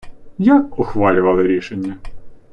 [0.37, 1.97] Як ухвалювали рішення?